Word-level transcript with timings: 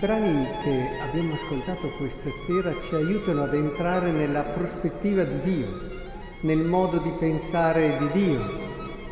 brani 0.00 0.46
che 0.62 0.88
abbiamo 1.06 1.34
ascoltato 1.34 1.90
questa 1.98 2.30
sera 2.30 2.72
ci 2.80 2.94
aiutano 2.94 3.42
ad 3.42 3.52
entrare 3.52 4.10
nella 4.10 4.44
prospettiva 4.44 5.24
di 5.24 5.40
Dio, 5.40 5.66
nel 6.40 6.64
modo 6.64 6.96
di 6.96 7.10
pensare 7.18 7.98
di 7.98 8.08
Dio, 8.10 8.40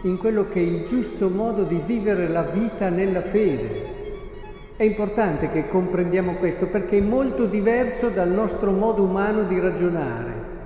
in 0.05 0.17
quello 0.17 0.49
che 0.49 0.61
è 0.61 0.63
il 0.63 0.87
giusto 0.87 1.29
modo 1.29 1.65
di 1.65 1.79
vivere 1.85 2.27
la 2.29 2.45
vita 2.45 2.89
nella 2.89 3.21
fede. 3.21 3.97
È 4.77 4.83
importante 4.83 5.51
che 5.51 5.69
comprendiamo 5.69 6.37
questo 6.37 6.69
perché 6.69 6.97
è 6.97 7.03
molto 7.03 7.45
diverso 7.45 8.09
dal 8.09 8.31
nostro 8.31 8.73
modo 8.73 9.03
umano 9.03 9.43
di 9.43 9.61
ragionare. 9.61 10.57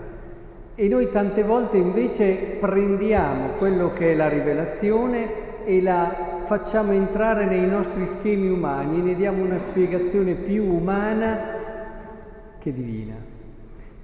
E 0.77 0.87
noi 0.87 1.11
tante 1.11 1.43
volte 1.43 1.79
invece 1.79 2.59
prendiamo 2.61 3.55
quello 3.57 3.93
che 3.93 4.13
è 4.13 4.15
la 4.15 4.29
rivelazione 4.29 5.65
e 5.65 5.83
la 5.83 6.32
facciamo 6.45 6.93
entrare 6.93 7.47
nei 7.47 7.67
nostri 7.67 8.07
schemi 8.07 8.49
umani, 8.49 9.01
ne 9.01 9.15
diamo 9.15 9.43
una 9.43 9.59
spiegazione 9.59 10.35
più 10.35 10.65
umana 10.65 11.39
che 12.59 12.73
divina. 12.73 13.15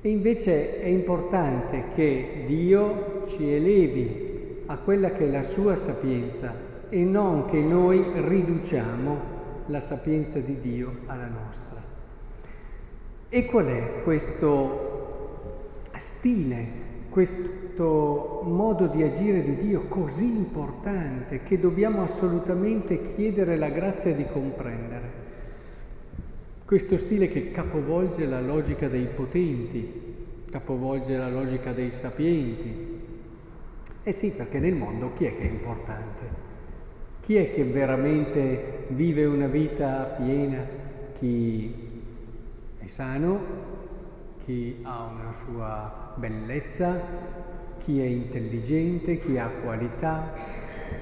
E 0.01 0.09
invece 0.09 0.81
è 0.81 0.87
importante 0.87 1.87
che 1.95 2.45
Dio 2.47 3.23
ci 3.27 3.53
elevi 3.53 4.63
a 4.67 4.79
quella 4.79 5.11
che 5.11 5.27
è 5.27 5.31
la 5.31 5.43
sua 5.43 5.77
sapienza 5.77 6.55
e 6.89 7.03
non 7.03 7.45
che 7.45 7.61
noi 7.61 8.05
riduciamo 8.15 9.37
la 9.67 9.81
sapienza 9.81 10.39
di 10.39 10.59
Dio 10.59 10.99
alla 11.07 11.29
nostra. 11.29 11.83
E 13.29 13.45
qual 13.45 13.67
è 13.67 14.03
questo 14.03 14.89
stile 15.99 16.67
questo 17.19 18.43
modo 18.45 18.87
di 18.87 19.03
agire 19.03 19.43
di 19.43 19.57
Dio 19.57 19.89
così 19.89 20.25
importante 20.25 21.43
che 21.43 21.59
dobbiamo 21.59 22.03
assolutamente 22.03 23.03
chiedere 23.03 23.57
la 23.57 23.71
grazia 23.71 24.15
di 24.15 24.25
comprendere. 24.25 25.11
Questo 26.65 26.97
stile 26.97 27.27
che 27.27 27.51
capovolge 27.51 28.25
la 28.25 28.41
logica 28.41 28.87
dei 28.87 29.07
potenti, 29.07 30.45
capovolge 30.49 31.17
la 31.17 31.29
logica 31.29 31.73
dei 31.73 31.91
sapienti. 31.91 33.01
Eh 34.05 34.13
sì, 34.13 34.31
perché 34.31 34.61
nel 34.61 34.77
mondo 34.77 35.13
chi 35.13 35.25
è 35.25 35.35
che 35.35 35.43
è 35.43 35.51
importante? 35.51 36.23
Chi 37.19 37.35
è 37.35 37.51
che 37.51 37.65
veramente 37.65 38.85
vive 38.91 39.25
una 39.25 39.49
vita 39.49 40.05
piena? 40.17 40.65
Chi 41.15 41.75
è 42.79 42.87
sano, 42.87 43.41
chi 44.45 44.79
ha 44.83 45.03
una 45.03 45.33
sua 45.33 46.08
bellezza, 46.19 47.01
chi 47.79 48.01
è 48.01 48.05
intelligente, 48.05 49.19
chi 49.19 49.39
ha 49.39 49.51
qualità, 49.63 50.35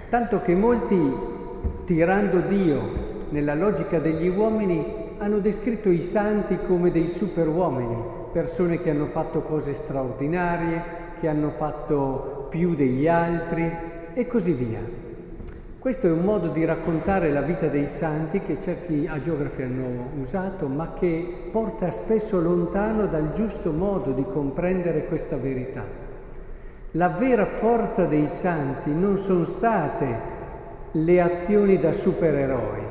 tanto 0.09 0.41
che 0.41 0.55
molti, 0.55 1.15
tirando 1.85 2.41
Dio 2.41 3.25
nella 3.31 3.55
logica 3.55 3.99
degli 3.99 4.29
uomini, 4.29 5.15
hanno 5.19 5.39
descritto 5.39 5.89
i 5.89 6.01
santi 6.01 6.59
come 6.67 6.91
dei 6.91 7.09
superuomini, 7.09 7.97
persone 8.33 8.79
che 8.79 8.91
hanno 8.91 9.07
fatto 9.07 9.43
cose 9.43 9.73
straordinarie, 9.73 10.85
che 11.19 11.29
hanno 11.29 11.51
fatto 11.51 12.47
più 12.51 12.75
degli 12.75 13.09
altri 13.09 13.73
e 14.13 14.27
così 14.27 14.53
via. 14.53 15.06
Questo 15.87 16.09
è 16.09 16.11
un 16.11 16.25
modo 16.25 16.49
di 16.49 16.65
raccontare 16.65 17.31
la 17.31 17.43
vita 17.43 17.69
dei 17.69 17.87
santi 17.87 18.41
che 18.41 18.59
certi 18.59 19.07
agiografi 19.09 19.63
hanno 19.63 20.09
usato, 20.19 20.67
ma 20.67 20.95
che 20.95 21.49
porta 21.53 21.93
spesso 21.93 22.41
lontano 22.41 23.07
dal 23.07 23.31
giusto 23.31 23.71
modo 23.71 24.11
di 24.11 24.25
comprendere 24.25 25.05
questa 25.05 25.37
verità. 25.37 25.85
La 26.91 27.11
vera 27.11 27.47
forza 27.47 28.05
dei 28.05 28.27
santi 28.27 28.93
non 28.93 29.17
sono 29.17 29.45
state 29.45 30.21
le 30.91 31.21
azioni 31.21 31.79
da 31.79 31.93
supereroi. 31.93 32.83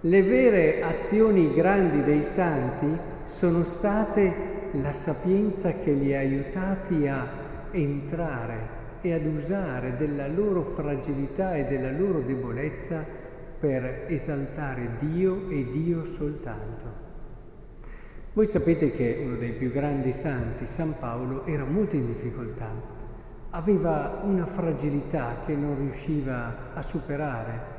Le 0.00 0.22
vere 0.24 0.82
azioni 0.82 1.50
grandi 1.54 2.02
dei 2.02 2.22
santi 2.22 2.98
sono 3.24 3.64
state 3.64 4.34
la 4.72 4.92
sapienza 4.92 5.72
che 5.72 5.92
li 5.92 6.14
ha 6.14 6.18
aiutati 6.18 7.08
a 7.08 7.26
entrare 7.70 8.87
e 9.00 9.12
ad 9.12 9.26
usare 9.26 9.96
della 9.96 10.26
loro 10.26 10.62
fragilità 10.62 11.54
e 11.54 11.64
della 11.64 11.90
loro 11.90 12.20
debolezza 12.20 13.04
per 13.58 14.04
esaltare 14.08 14.96
Dio 14.98 15.48
e 15.48 15.68
Dio 15.70 16.04
soltanto. 16.04 17.06
Voi 18.32 18.46
sapete 18.46 18.92
che 18.92 19.20
uno 19.24 19.36
dei 19.36 19.52
più 19.52 19.72
grandi 19.72 20.12
santi, 20.12 20.66
San 20.66 20.94
Paolo, 20.98 21.44
era 21.44 21.64
molto 21.64 21.96
in 21.96 22.06
difficoltà, 22.06 22.70
aveva 23.50 24.20
una 24.22 24.44
fragilità 24.44 25.38
che 25.44 25.56
non 25.56 25.76
riusciva 25.76 26.72
a 26.74 26.82
superare, 26.82 27.76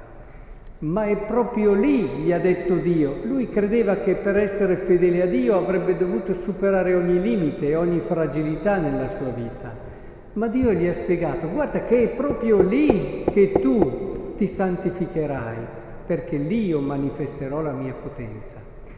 ma 0.80 1.04
è 1.06 1.18
proprio 1.18 1.74
lì, 1.74 2.08
gli 2.24 2.32
ha 2.32 2.40
detto 2.40 2.78
Dio. 2.78 3.26
Lui 3.26 3.50
credeva 3.50 3.98
che 3.98 4.16
per 4.16 4.38
essere 4.38 4.76
fedele 4.76 5.22
a 5.22 5.28
Dio 5.28 5.58
avrebbe 5.58 5.96
dovuto 5.96 6.34
superare 6.34 6.94
ogni 6.94 7.22
limite 7.22 7.76
ogni 7.76 8.00
fragilità 8.00 8.80
nella 8.80 9.08
sua 9.08 9.30
vita. 9.30 9.89
Ma 10.34 10.48
Dio 10.48 10.72
gli 10.74 10.86
ha 10.86 10.94
spiegato, 10.94 11.50
guarda 11.50 11.84
che 11.84 12.04
è 12.04 12.08
proprio 12.10 12.62
lì 12.62 13.24
che 13.32 13.52
tu 13.52 14.34
ti 14.36 14.46
santificherai, 14.46 15.58
perché 16.06 16.38
lì 16.38 16.68
io 16.68 16.82
manifesterò 16.82 17.62
la 17.62 17.72
mia 17.72 17.94
potenza. 17.94 18.58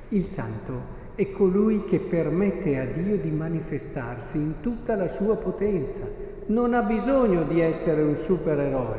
Il 0.09 0.25
santo 0.25 0.99
è 1.15 1.31
colui 1.31 1.85
che 1.85 1.99
permette 1.99 2.77
a 2.79 2.85
Dio 2.85 3.17
di 3.17 3.31
manifestarsi 3.31 4.37
in 4.37 4.55
tutta 4.59 4.95
la 4.95 5.07
sua 5.07 5.37
potenza. 5.37 6.03
Non 6.47 6.73
ha 6.73 6.81
bisogno 6.81 7.43
di 7.43 7.61
essere 7.61 8.01
un 8.01 8.17
supereroe, 8.17 8.97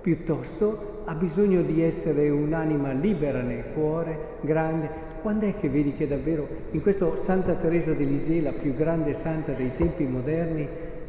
piuttosto 0.00 1.02
ha 1.06 1.14
bisogno 1.14 1.62
di 1.62 1.82
essere 1.82 2.28
un'anima 2.28 2.92
libera 2.92 3.42
nel 3.42 3.72
cuore, 3.74 4.36
grande. 4.42 5.06
Quando 5.22 5.46
è 5.46 5.56
che 5.56 5.68
vedi 5.68 5.92
che 5.94 6.06
davvero 6.06 6.46
in 6.70 6.82
questo 6.82 7.16
Santa 7.16 7.56
Teresa 7.56 7.94
di 7.94 8.06
Lisieux, 8.06 8.44
la 8.44 8.52
più 8.52 8.74
grande 8.74 9.12
santa 9.12 9.52
dei 9.52 9.74
tempi 9.74 10.04
moderni, 10.06 10.68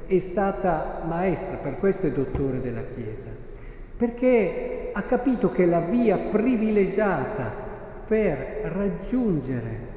è 0.09 0.17
stata 0.17 1.03
maestra, 1.05 1.57
per 1.57 1.77
questo 1.77 2.07
è 2.07 2.11
dottore 2.11 2.61
della 2.61 2.81
Chiesa, 2.81 3.27
perché 3.95 4.89
ha 4.91 5.03
capito 5.03 5.51
che 5.51 5.67
la 5.67 5.81
via 5.81 6.17
privilegiata 6.17 7.53
per 8.07 8.61
raggiungere 8.63 9.87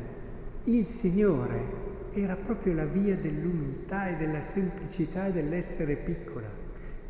il 0.65 0.85
Signore 0.85 1.81
era 2.13 2.37
proprio 2.37 2.75
la 2.75 2.85
via 2.85 3.17
dell'umiltà 3.17 4.09
e 4.09 4.17
della 4.17 4.43
semplicità 4.43 5.29
e 5.29 5.33
dell'essere 5.33 5.97
piccola. 5.97 6.49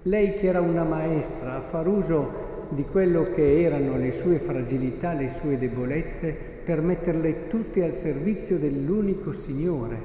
Lei 0.02 0.36
che 0.36 0.46
era 0.46 0.60
una 0.60 0.84
maestra 0.84 1.56
a 1.56 1.60
far 1.60 1.88
uso 1.88 2.66
di 2.69 2.84
quello 2.84 3.24
che 3.24 3.62
erano 3.62 3.96
le 3.96 4.12
sue 4.12 4.38
fragilità, 4.38 5.12
le 5.12 5.26
sue 5.26 5.58
debolezze, 5.58 6.30
per 6.64 6.80
metterle 6.80 7.48
tutte 7.48 7.82
al 7.82 7.96
servizio 7.96 8.60
dell'unico 8.60 9.32
Signore, 9.32 10.00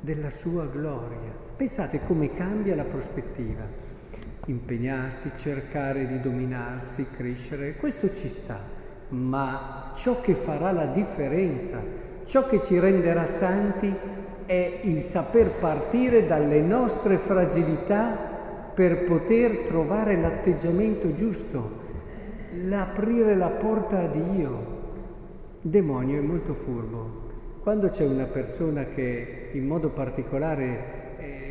della 0.00 0.30
sua 0.30 0.64
gloria. 0.64 1.29
Pensate 1.60 2.00
come 2.06 2.32
cambia 2.32 2.74
la 2.74 2.86
prospettiva. 2.86 3.60
Impegnarsi, 4.46 5.32
cercare 5.36 6.06
di 6.06 6.18
dominarsi, 6.18 7.08
crescere, 7.14 7.76
questo 7.76 8.14
ci 8.14 8.28
sta, 8.28 8.64
ma 9.08 9.92
ciò 9.94 10.22
che 10.22 10.32
farà 10.32 10.72
la 10.72 10.86
differenza, 10.86 11.78
ciò 12.24 12.46
che 12.46 12.62
ci 12.62 12.78
renderà 12.78 13.26
santi 13.26 13.94
è 14.46 14.80
il 14.84 15.00
saper 15.00 15.50
partire 15.50 16.24
dalle 16.24 16.62
nostre 16.62 17.18
fragilità 17.18 18.16
per 18.74 19.04
poter 19.04 19.58
trovare 19.58 20.16
l'atteggiamento 20.16 21.12
giusto, 21.12 21.70
l'aprire 22.52 23.36
la 23.36 23.50
porta 23.50 23.98
a 23.98 24.06
Dio. 24.06 24.78
Il 25.60 25.68
demonio 25.68 26.20
è 26.20 26.22
molto 26.22 26.54
furbo. 26.54 27.28
Quando 27.62 27.90
c'è 27.90 28.06
una 28.06 28.24
persona 28.24 28.86
che 28.86 29.50
in 29.52 29.66
modo 29.66 29.90
particolare 29.90 30.99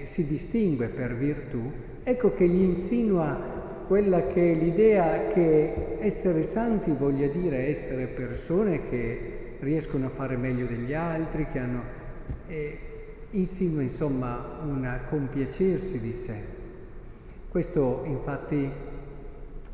si 0.10 0.26
distingue 0.26 0.88
per 0.88 1.16
virtù, 1.16 1.72
ecco 2.04 2.34
che 2.34 2.48
gli 2.48 2.64
insinua 2.64 3.84
quella 3.86 4.26
che 4.26 4.54
è 4.54 4.56
l'idea 4.56 5.28
che 5.28 5.98
essere 6.00 6.42
santi 6.42 6.92
voglia 6.94 7.28
dire 7.28 7.68
essere 7.68 8.08
persone 8.08 8.90
che 8.90 9.58
riescono 9.60 10.08
a 10.08 10.10
fare 10.10 10.36
meglio 10.36 10.66
degli 10.66 10.94
altri, 10.94 11.48
che 11.48 11.60
hanno... 11.60 11.84
Eh, 12.48 12.80
insinua 13.32 13.84
insomma 13.84 14.58
un 14.64 15.02
compiacersi 15.08 16.00
di 16.00 16.12
sé. 16.12 16.44
Questo 17.48 18.02
infatti 18.06 18.68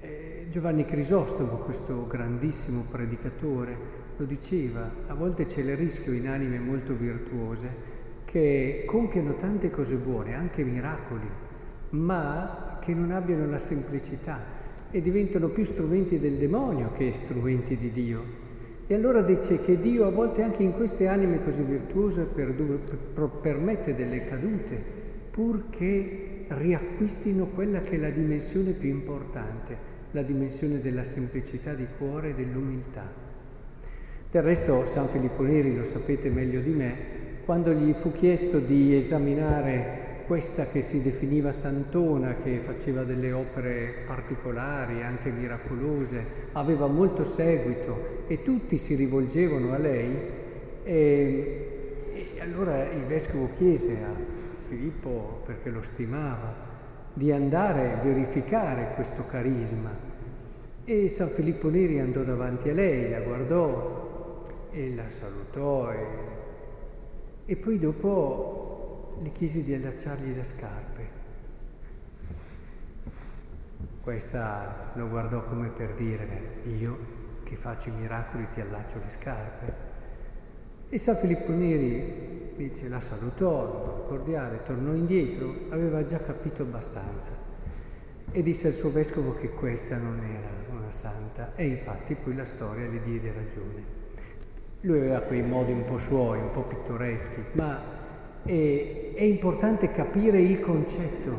eh, 0.02 0.48
Giovanni 0.50 0.84
Crisostomo, 0.84 1.60
questo 1.60 2.06
grandissimo 2.08 2.84
predicatore, 2.92 4.04
lo 4.18 4.26
diceva, 4.26 4.92
a 5.08 5.14
volte 5.14 5.46
c'è 5.46 5.62
il 5.62 5.78
rischio 5.78 6.12
in 6.12 6.28
anime 6.28 6.60
molto 6.60 6.94
virtuose 6.94 7.95
che 8.36 8.84
compiono 8.86 9.36
tante 9.36 9.70
cose 9.70 9.96
buone, 9.96 10.36
anche 10.36 10.62
miracoli, 10.62 11.26
ma 11.92 12.80
che 12.82 12.94
non 12.94 13.12
abbiano 13.12 13.48
la 13.48 13.58
semplicità 13.58 14.44
e 14.92 15.00
diventano 15.00 15.48
più 15.48 15.64
strumenti 15.64 16.20
del 16.20 16.34
demonio 16.34 16.92
che 16.92 17.14
strumenti 17.14 17.78
di 17.78 17.92
Dio. 17.92 18.24
E 18.88 18.94
allora 18.94 19.22
dice 19.22 19.62
che 19.64 19.80
Dio 19.80 20.06
a 20.06 20.12
volte 20.12 20.44
anche 20.44 20.64
in 20.64 20.74
queste 20.74 21.08
anime 21.08 21.42
così 21.46 21.62
virtuose 21.64 22.28
permette 23.42 23.96
delle 23.96 24.26
cadute 24.26 24.84
purché 25.32 26.44
riacquistino 26.50 27.48
quella 27.48 27.84
che 27.84 27.92
è 27.92 27.98
la 27.98 28.10
dimensione 28.10 28.74
più 28.74 28.90
importante, 28.90 29.78
la 30.12 30.24
dimensione 30.24 30.82
della 30.82 31.04
semplicità 31.04 31.74
di 31.74 31.88
cuore 31.98 32.32
e 32.32 32.34
dell'umiltà. 32.34 33.10
Del 34.30 34.44
resto 34.44 34.86
San 34.88 35.08
Filippo 35.08 35.44
Neri, 35.44 35.74
lo 35.74 35.86
sapete 35.86 36.30
meglio 36.30 36.60
di 36.60 36.72
me, 36.72 37.24
quando 37.46 37.72
gli 37.74 37.94
fu 37.94 38.12
chiesto 38.12 38.58
di 38.58 38.96
esaminare 38.96 40.24
questa 40.26 40.66
che 40.66 40.82
si 40.82 41.04
definiva 41.04 41.52
santona, 41.52 42.38
che 42.38 42.58
faceva 42.58 43.04
delle 43.04 43.32
opere 43.32 44.04
particolari, 44.08 45.04
anche 45.04 45.30
miracolose, 45.30 46.26
aveva 46.54 46.88
molto 46.88 47.24
seguito 47.24 48.24
e 48.26 48.42
tutti 48.42 48.78
si 48.78 48.96
rivolgevano 48.96 49.74
a 49.74 49.78
lei, 49.78 50.18
e, 50.82 52.00
e 52.10 52.42
allora 52.42 52.90
il 52.92 53.04
vescovo 53.04 53.52
chiese 53.56 53.92
a 53.92 54.16
Filippo, 54.58 55.44
perché 55.46 55.70
lo 55.70 55.84
stimava, 55.84 56.74
di 57.14 57.32
andare 57.32 57.94
a 57.94 58.02
verificare 58.02 58.94
questo 58.96 59.28
carisma. 59.28 59.96
E 60.84 61.10
San 61.10 61.30
Filippo 61.30 61.70
Neri 61.70 62.00
andò 62.00 62.24
davanti 62.24 62.70
a 62.70 62.74
lei, 62.74 63.12
la 63.12 63.20
guardò 63.20 64.42
e 64.72 64.94
la 64.96 65.08
salutò 65.08 65.92
e, 65.92 66.45
e 67.46 67.56
poi 67.56 67.78
dopo 67.78 69.18
le 69.22 69.32
chiesi 69.32 69.64
di 69.64 69.74
allacciargli 69.74 70.34
le 70.34 70.44
scarpe. 70.44 71.24
Questa 74.02 74.92
lo 74.94 75.08
guardò 75.08 75.46
come 75.46 75.70
per 75.70 75.94
dire, 75.94 76.26
beh, 76.26 76.70
io 76.70 76.98
che 77.44 77.56
faccio 77.56 77.90
i 77.90 77.94
miracoli 77.94 78.48
ti 78.50 78.62
allaccio 78.62 79.00
le 79.00 79.10
scarpe. 79.10 79.74
E 80.90 80.98
San 80.98 81.16
Filippo 81.16 81.52
Neri 81.52 82.54
dice, 82.56 82.88
la 82.88 83.00
salutò, 83.00 84.06
cordiale, 84.08 84.64
tornò 84.64 84.94
indietro, 84.94 85.54
aveva 85.70 86.04
già 86.04 86.20
capito 86.20 86.64
abbastanza 86.64 87.54
e 88.32 88.42
disse 88.42 88.68
al 88.68 88.74
suo 88.74 88.92
vescovo 88.92 89.34
che 89.36 89.52
questa 89.52 89.98
non 89.98 90.20
era 90.20 90.50
una 90.70 90.92
santa 90.92 91.56
e 91.56 91.68
infatti 91.68 92.16
poi 92.16 92.36
la 92.36 92.46
storia 92.46 92.88
le 92.88 93.02
diede 93.02 93.32
ragione. 93.32 94.05
Lui 94.86 95.00
aveva 95.00 95.22
quei 95.22 95.42
modi 95.42 95.72
un 95.72 95.84
po' 95.84 95.98
suoi, 95.98 96.38
un 96.38 96.52
po' 96.52 96.62
pittoreschi, 96.62 97.44
ma 97.54 97.82
e 98.46 99.14
è 99.16 99.24
importante 99.24 99.92
capire 99.92 100.40
il 100.40 100.60
concetto, 100.60 101.36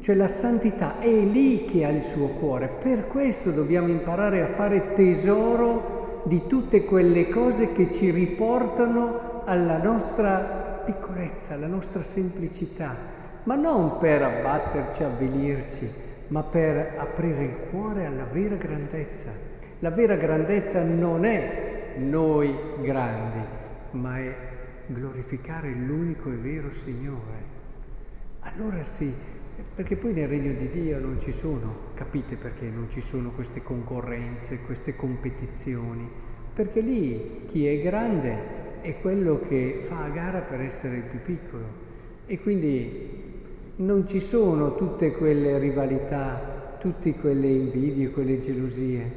cioè 0.00 0.14
la 0.14 0.28
santità 0.28 0.98
è 0.98 1.12
lì 1.12 1.66
che 1.66 1.84
ha 1.84 1.90
il 1.90 2.00
suo 2.00 2.28
cuore, 2.28 2.68
per 2.68 3.06
questo 3.06 3.50
dobbiamo 3.50 3.88
imparare 3.88 4.40
a 4.40 4.46
fare 4.46 4.94
tesoro 4.94 6.22
di 6.24 6.46
tutte 6.46 6.84
quelle 6.84 7.28
cose 7.28 7.72
che 7.72 7.90
ci 7.90 8.10
riportano 8.10 9.42
alla 9.44 9.76
nostra 9.76 10.82
piccolezza, 10.86 11.52
alla 11.52 11.66
nostra 11.66 12.00
semplicità, 12.00 12.96
ma 13.42 13.56
non 13.56 13.98
per 13.98 14.22
abbatterci, 14.22 15.02
avvilirci, 15.02 15.90
ma 16.28 16.42
per 16.42 16.94
aprire 16.96 17.44
il 17.44 17.56
cuore 17.70 18.06
alla 18.06 18.24
vera 18.24 18.56
grandezza. 18.56 19.28
La 19.80 19.90
vera 19.90 20.16
grandezza 20.16 20.82
non 20.82 21.26
è 21.26 21.63
noi 21.98 22.56
grandi, 22.80 23.46
ma 23.92 24.18
è 24.18 24.36
glorificare 24.86 25.72
l'unico 25.72 26.30
e 26.30 26.36
vero 26.36 26.70
Signore. 26.70 27.52
Allora 28.40 28.82
sì, 28.82 29.12
perché 29.74 29.96
poi 29.96 30.12
nel 30.12 30.28
regno 30.28 30.52
di 30.52 30.68
Dio 30.68 30.98
non 30.98 31.18
ci 31.20 31.32
sono, 31.32 31.92
capite 31.94 32.36
perché 32.36 32.68
non 32.68 32.90
ci 32.90 33.00
sono 33.00 33.30
queste 33.30 33.62
concorrenze, 33.62 34.60
queste 34.60 34.94
competizioni? 34.94 36.08
Perché 36.52 36.80
lì 36.80 37.42
chi 37.46 37.66
è 37.66 37.80
grande 37.80 38.80
è 38.80 38.98
quello 39.00 39.40
che 39.40 39.78
fa 39.80 40.04
a 40.04 40.10
gara 40.10 40.42
per 40.42 40.60
essere 40.60 40.96
il 40.96 41.04
più 41.04 41.20
piccolo 41.20 41.82
e 42.26 42.40
quindi 42.40 43.22
non 43.76 44.06
ci 44.06 44.20
sono 44.20 44.74
tutte 44.74 45.12
quelle 45.12 45.58
rivalità, 45.58 46.76
tutte 46.78 47.14
quelle 47.14 47.48
invidie, 47.48 48.10
quelle 48.10 48.38
gelosie, 48.38 49.12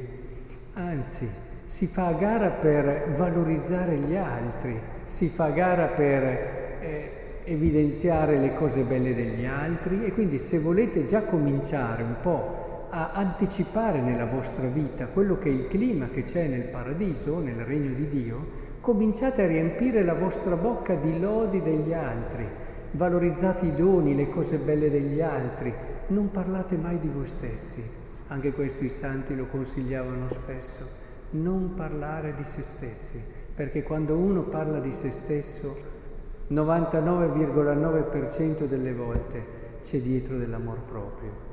anzi 0.72 1.46
si 1.68 1.86
fa 1.86 2.12
gara 2.12 2.52
per 2.52 3.12
valorizzare 3.14 3.98
gli 3.98 4.16
altri, 4.16 4.80
si 5.04 5.28
fa 5.28 5.50
gara 5.50 5.88
per 5.88 6.22
eh, 6.80 7.40
evidenziare 7.44 8.38
le 8.38 8.54
cose 8.54 8.84
belle 8.84 9.14
degli 9.14 9.44
altri 9.44 10.02
e 10.02 10.12
quindi 10.12 10.38
se 10.38 10.60
volete 10.60 11.04
già 11.04 11.24
cominciare 11.24 12.02
un 12.02 12.16
po' 12.22 12.86
a 12.88 13.10
anticipare 13.12 14.00
nella 14.00 14.24
vostra 14.24 14.66
vita 14.66 15.08
quello 15.08 15.36
che 15.36 15.50
è 15.50 15.52
il 15.52 15.68
clima 15.68 16.08
che 16.08 16.22
c'è 16.22 16.46
nel 16.46 16.68
paradiso, 16.68 17.38
nel 17.38 17.62
regno 17.66 17.92
di 17.92 18.08
Dio, 18.08 18.46
cominciate 18.80 19.42
a 19.42 19.46
riempire 19.46 20.02
la 20.02 20.14
vostra 20.14 20.56
bocca 20.56 20.94
di 20.94 21.20
lodi 21.20 21.60
degli 21.60 21.92
altri, 21.92 22.48
valorizzate 22.92 23.66
i 23.66 23.74
doni, 23.74 24.14
le 24.14 24.30
cose 24.30 24.56
belle 24.56 24.88
degli 24.88 25.20
altri, 25.20 25.74
non 26.06 26.30
parlate 26.30 26.78
mai 26.78 26.98
di 26.98 27.08
voi 27.08 27.26
stessi. 27.26 27.84
Anche 28.28 28.52
questo 28.52 28.84
i 28.84 28.90
santi 28.90 29.36
lo 29.36 29.48
consigliavano 29.48 30.28
spesso 30.30 31.07
non 31.30 31.74
parlare 31.74 32.34
di 32.34 32.44
se 32.44 32.62
stessi, 32.62 33.22
perché 33.54 33.82
quando 33.82 34.16
uno 34.16 34.44
parla 34.44 34.80
di 34.80 34.92
se 34.92 35.10
stesso, 35.10 35.76
99,9% 36.50 38.64
delle 38.64 38.94
volte 38.94 39.66
c'è 39.82 40.00
dietro 40.00 40.38
dell'amor 40.38 40.80
proprio. 40.82 41.46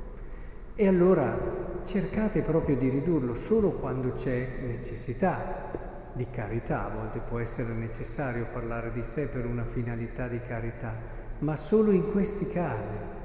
E 0.74 0.88
allora 0.88 1.38
cercate 1.82 2.40
proprio 2.42 2.76
di 2.76 2.88
ridurlo 2.88 3.34
solo 3.34 3.72
quando 3.72 4.12
c'è 4.12 4.60
necessità 4.66 6.04
di 6.12 6.28
carità, 6.30 6.86
a 6.86 6.94
volte 6.94 7.20
può 7.20 7.38
essere 7.38 7.74
necessario 7.74 8.46
parlare 8.50 8.90
di 8.92 9.02
sé 9.02 9.26
per 9.26 9.44
una 9.44 9.64
finalità 9.64 10.28
di 10.28 10.40
carità, 10.40 10.94
ma 11.40 11.56
solo 11.56 11.90
in 11.90 12.10
questi 12.10 12.48
casi. 12.48 13.15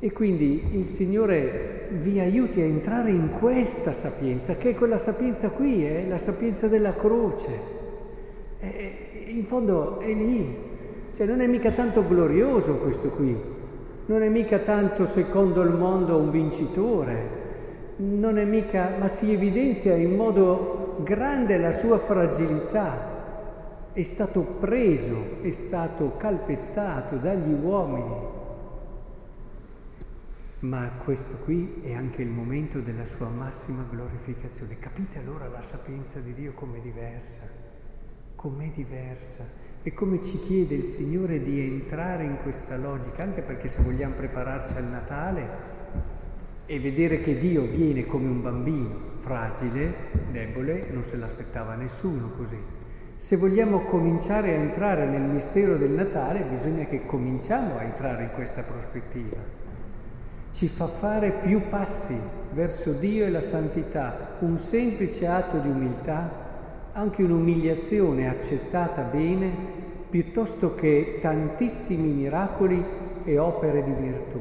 E 0.00 0.12
quindi 0.12 0.62
il 0.72 0.84
Signore 0.84 1.88
vi 1.92 2.18
aiuti 2.18 2.60
a 2.60 2.64
entrare 2.64 3.10
in 3.10 3.30
questa 3.30 3.92
sapienza, 3.92 4.56
che 4.56 4.70
è 4.70 4.74
quella 4.74 4.98
sapienza 4.98 5.50
qui, 5.50 5.84
è 5.84 5.96
eh? 5.96 6.08
la 6.08 6.18
sapienza 6.18 6.68
della 6.68 6.94
croce. 6.94 7.50
E 8.58 9.26
in 9.28 9.44
fondo 9.44 10.00
è 10.00 10.12
lì, 10.12 10.56
cioè 11.14 11.26
non 11.26 11.40
è 11.40 11.46
mica 11.46 11.70
tanto 11.70 12.06
glorioso 12.06 12.78
questo 12.78 13.10
qui, 13.10 13.36
non 14.06 14.22
è 14.22 14.28
mica 14.28 14.58
tanto 14.58 15.06
secondo 15.06 15.62
il 15.62 15.70
mondo 15.70 16.18
un 16.18 16.30
vincitore, 16.30 17.42
non 17.96 18.36
è 18.36 18.44
mica, 18.44 18.96
ma 18.98 19.08
si 19.08 19.32
evidenzia 19.32 19.94
in 19.94 20.14
modo 20.16 20.96
grande 21.02 21.56
la 21.56 21.72
sua 21.72 21.98
fragilità. 21.98 23.12
È 23.92 24.02
stato 24.02 24.42
preso, 24.58 25.40
è 25.40 25.50
stato 25.50 26.14
calpestato 26.16 27.16
dagli 27.16 27.52
uomini 27.52 28.42
ma 30.64 30.90
questo 31.04 31.36
qui 31.44 31.80
è 31.82 31.92
anche 31.92 32.22
il 32.22 32.28
momento 32.28 32.80
della 32.80 33.04
sua 33.04 33.28
massima 33.28 33.86
glorificazione. 33.88 34.78
Capite 34.78 35.18
allora 35.18 35.46
la 35.46 35.60
sapienza 35.60 36.20
di 36.20 36.32
Dio 36.32 36.54
com'è 36.54 36.80
diversa, 36.80 37.42
com'è 38.34 38.70
diversa 38.70 39.46
e 39.82 39.92
come 39.92 40.22
ci 40.22 40.38
chiede 40.38 40.74
il 40.74 40.82
Signore 40.82 41.42
di 41.42 41.60
entrare 41.60 42.24
in 42.24 42.38
questa 42.38 42.78
logica, 42.78 43.22
anche 43.22 43.42
perché 43.42 43.68
se 43.68 43.82
vogliamo 43.82 44.14
prepararci 44.14 44.76
al 44.76 44.84
Natale 44.84 45.48
e 46.64 46.80
vedere 46.80 47.20
che 47.20 47.36
Dio 47.36 47.66
viene 47.66 48.06
come 48.06 48.28
un 48.28 48.40
bambino, 48.40 49.12
fragile, 49.16 49.94
debole, 50.30 50.88
non 50.90 51.02
se 51.02 51.18
l'aspettava 51.18 51.74
nessuno 51.74 52.30
così. 52.30 52.58
Se 53.16 53.36
vogliamo 53.36 53.84
cominciare 53.84 54.52
a 54.52 54.60
entrare 54.60 55.06
nel 55.06 55.22
mistero 55.22 55.76
del 55.76 55.90
Natale, 55.90 56.46
bisogna 56.46 56.86
che 56.86 57.04
cominciamo 57.04 57.76
a 57.76 57.82
entrare 57.82 58.22
in 58.24 58.30
questa 58.30 58.62
prospettiva 58.62 59.63
ci 60.54 60.68
fa 60.68 60.86
fare 60.86 61.32
più 61.32 61.66
passi 61.68 62.16
verso 62.52 62.92
Dio 62.92 63.26
e 63.26 63.30
la 63.30 63.40
santità, 63.40 64.36
un 64.38 64.56
semplice 64.56 65.26
atto 65.26 65.58
di 65.58 65.68
umiltà, 65.68 66.92
anche 66.92 67.24
un'umiliazione 67.24 68.28
accettata 68.28 69.02
bene, 69.02 69.52
piuttosto 70.08 70.76
che 70.76 71.18
tantissimi 71.20 72.10
miracoli 72.10 72.84
e 73.24 73.36
opere 73.36 73.82
di 73.82 73.94
virtù. 73.94 74.40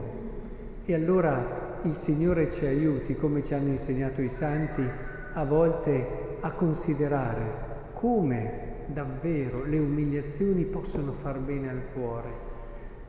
E 0.86 0.94
allora 0.94 1.80
il 1.82 1.94
Signore 1.94 2.48
ci 2.52 2.68
aiuti, 2.68 3.16
come 3.16 3.42
ci 3.42 3.56
hanno 3.56 3.70
insegnato 3.70 4.22
i 4.22 4.30
santi, 4.30 4.88
a 5.34 5.44
volte 5.46 6.38
a 6.42 6.52
considerare 6.52 7.72
come 7.94 8.84
davvero 8.86 9.64
le 9.66 9.80
umiliazioni 9.80 10.64
possono 10.66 11.12
far 11.12 11.40
bene 11.40 11.70
al 11.72 11.82
cuore 11.92 12.53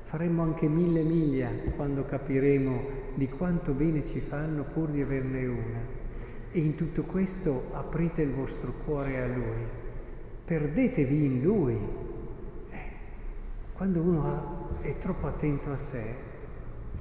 Faremmo 0.05 0.43
anche 0.43 0.69
mille 0.69 1.03
miglia 1.03 1.49
quando 1.75 2.05
capiremo 2.05 2.83
di 3.15 3.27
quanto 3.31 3.73
bene 3.73 4.05
ci 4.05 4.21
fanno 4.21 4.65
pur 4.65 4.91
di 4.91 5.01
averne 5.01 5.47
una. 5.47 5.79
E 6.51 6.61
in 6.61 6.75
tutto 6.75 7.05
questo 7.05 7.71
aprite 7.73 8.21
il 8.21 8.31
vostro 8.31 8.75
cuore 8.85 9.23
a 9.23 9.27
Lui. 9.27 9.67
Perdetevi 10.45 11.25
in 11.25 11.43
Lui. 11.43 11.81
Eh, 12.69 12.91
quando 13.73 14.03
uno 14.03 14.79
è 14.83 14.99
troppo 14.99 15.27
attento 15.27 15.73
a 15.73 15.79
sé, 15.79 16.15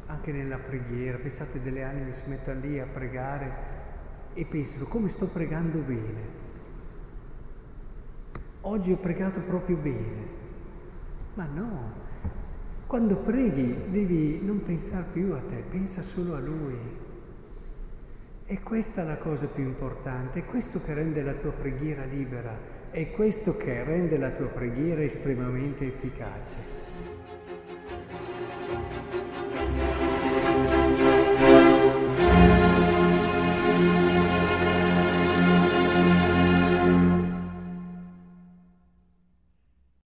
anche 0.06 0.32
nella 0.32 0.58
preghiera, 0.58 1.18
pensate 1.18 1.62
delle 1.62 1.84
anime 1.84 2.14
si 2.14 2.30
mettono 2.30 2.62
lì 2.62 2.80
a 2.80 2.86
pregare 2.86 3.54
e 4.34 4.46
pensano 4.46 4.86
come 4.86 5.10
sto 5.10 5.28
pregando 5.28 5.80
bene. 5.80 6.42
Oggi 8.62 8.94
ho 8.94 8.98
pregato 8.98 9.42
proprio 9.42 9.76
bene. 9.76 10.42
Ma 11.34 11.46
no, 11.46 11.92
quando 12.94 13.18
preghi 13.18 13.90
devi 13.90 14.40
non 14.44 14.62
pensare 14.62 15.08
più 15.12 15.34
a 15.34 15.40
te, 15.40 15.64
pensa 15.68 16.04
solo 16.04 16.36
a 16.36 16.40
Lui. 16.40 16.78
E 18.46 18.62
questa 18.62 19.02
è 19.02 19.06
la 19.08 19.18
cosa 19.18 19.48
più 19.48 19.64
importante, 19.64 20.42
è 20.42 20.46
questo 20.46 20.80
che 20.80 20.94
rende 20.94 21.24
la 21.24 21.34
tua 21.34 21.54
preghiera 21.54 22.04
libera, 22.04 22.56
è 22.92 23.10
questo 23.10 23.58
che 23.58 23.84
rende 23.84 24.20
la 24.20 24.30
tua 24.30 24.46
preghiera 24.46 25.02
estremamente 25.02 25.88
efficace. 25.88 26.58